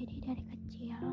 [0.00, 1.09] jadi dari kecil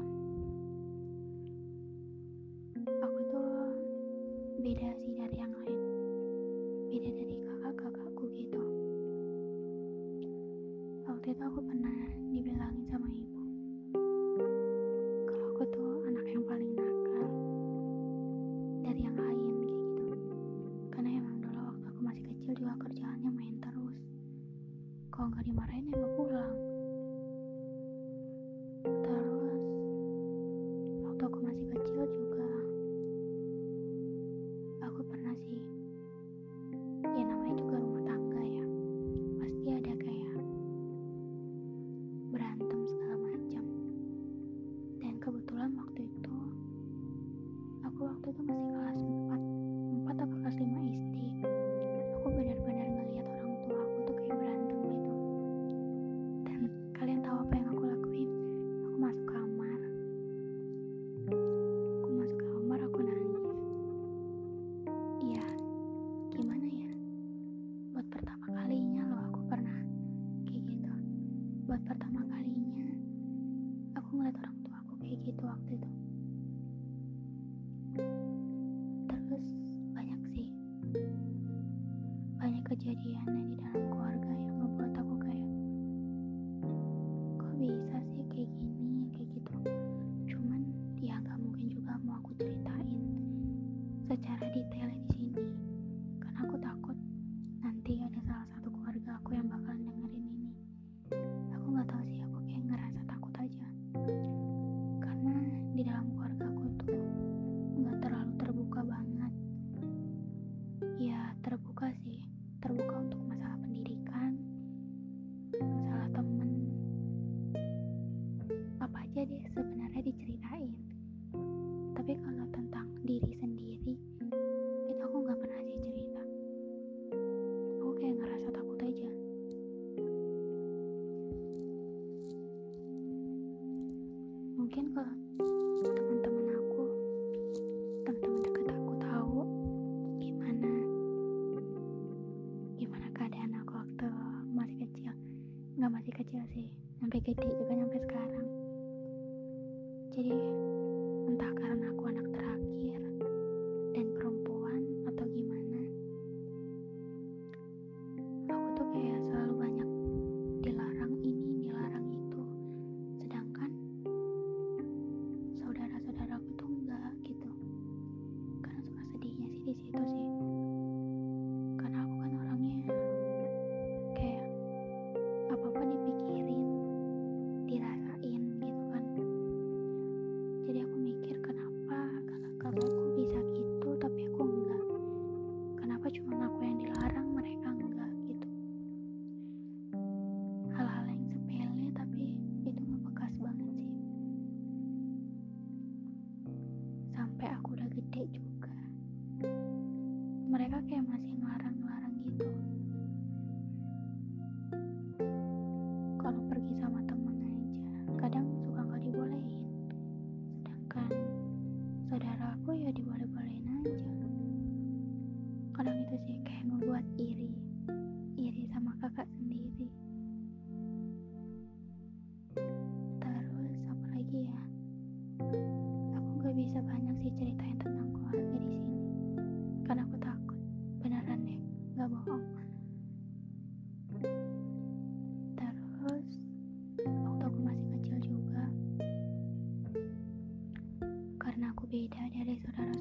[242.48, 242.97] dari saudara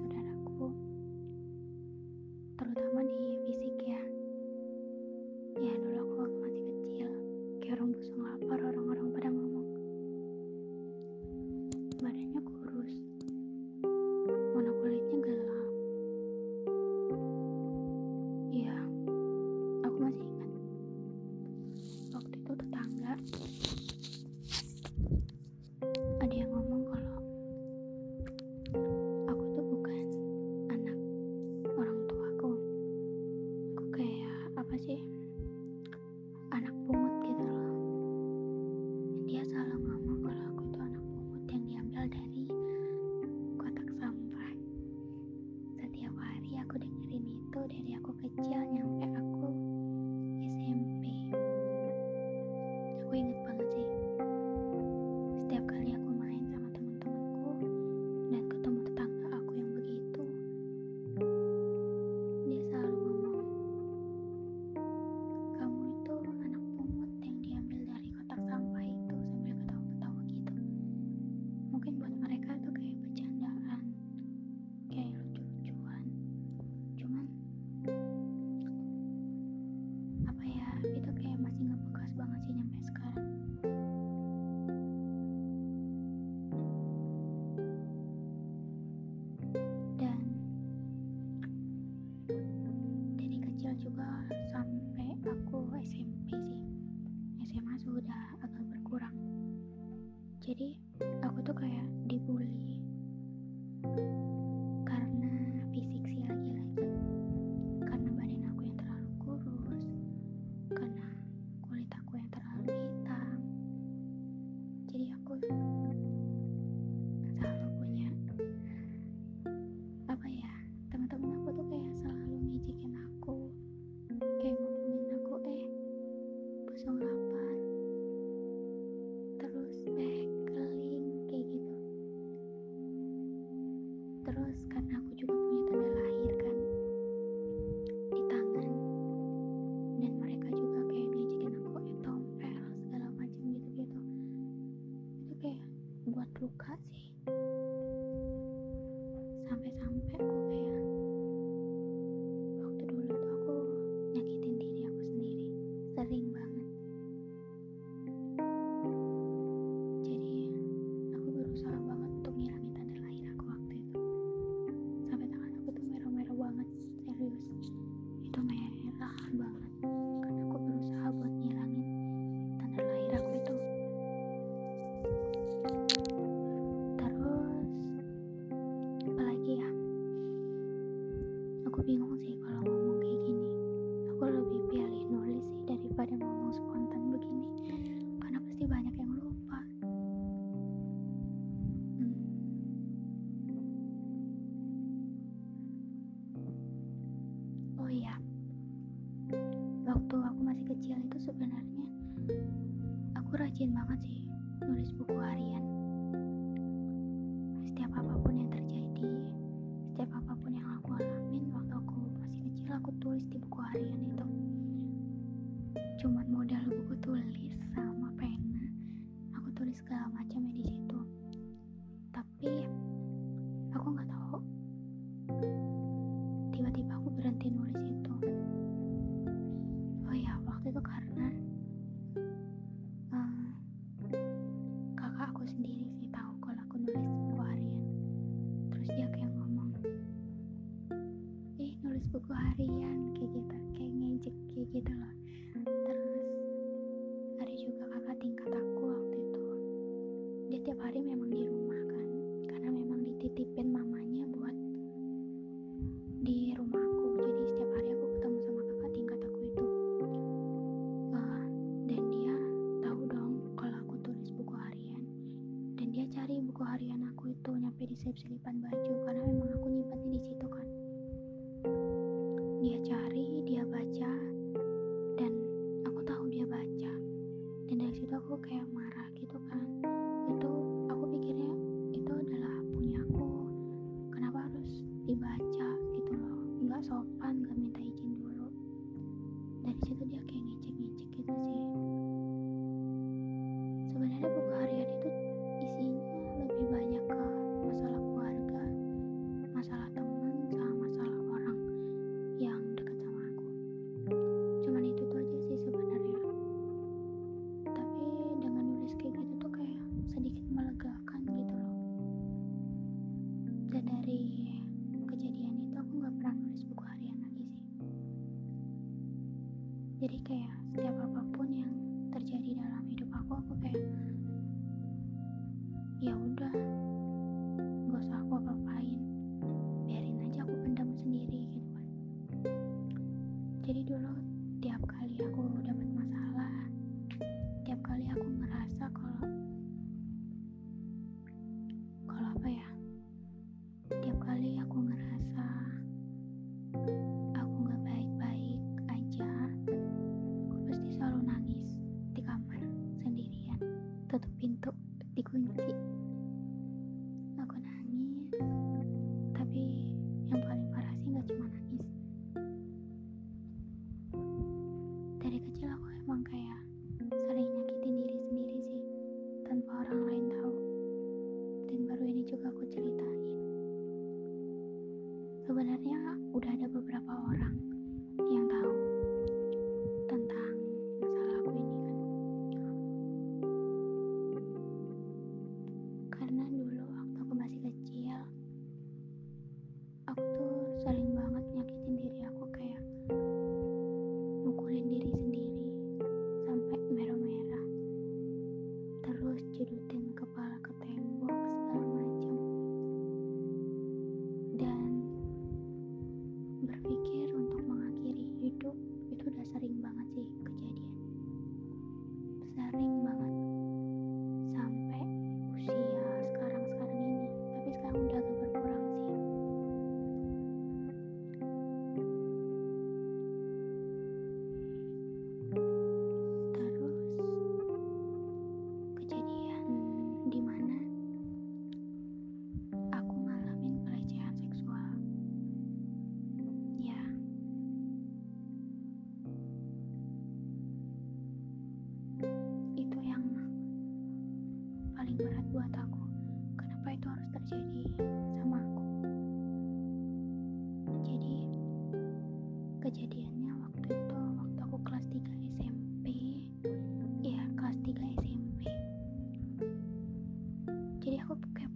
[47.67, 48.86] dari aku kecil nyampe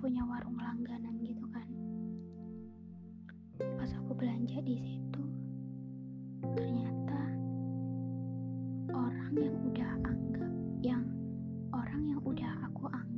[0.00, 1.68] punya warung langganan gitu kan.
[3.76, 5.24] Pas aku belanja di situ
[6.56, 7.20] ternyata
[8.96, 11.04] orang yang udah anggap yang
[11.76, 13.09] orang yang udah aku anggap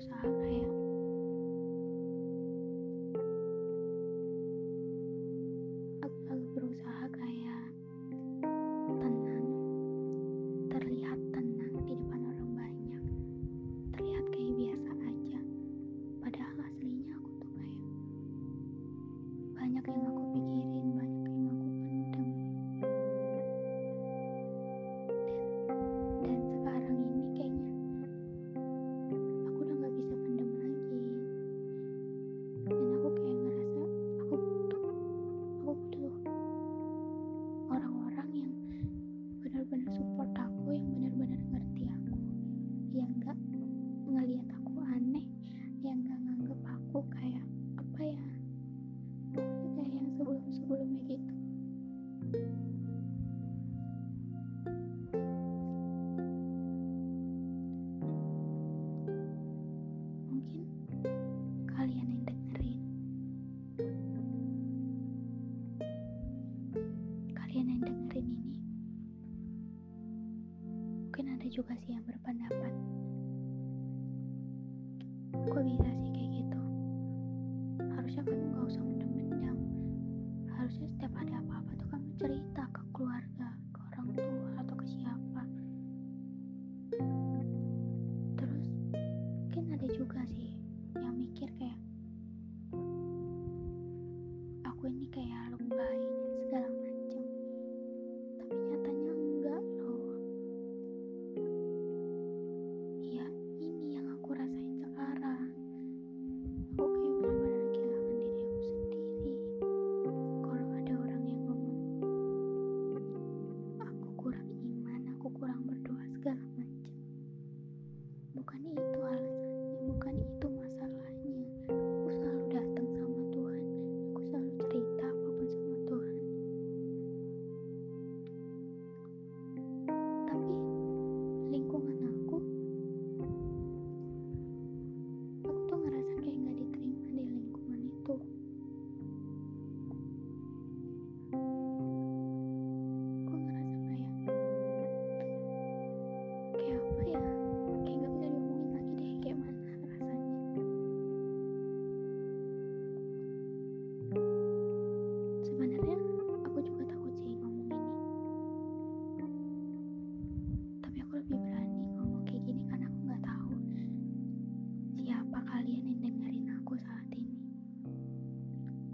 [0.00, 0.16] 啥？
[0.24, 0.69] 哎呀
[50.70, 51.09] গরমে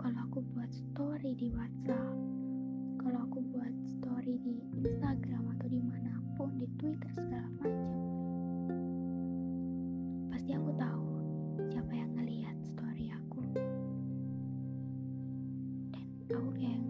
[0.07, 2.15] kalau aku buat story di WhatsApp
[3.03, 7.91] kalau aku buat story di Instagram atau di mana pun di Twitter segala macam
[10.31, 11.11] pasti aku tahu
[11.75, 13.43] siapa yang ngelihat story aku.
[15.91, 16.07] Dan
[16.39, 16.87] aku kayak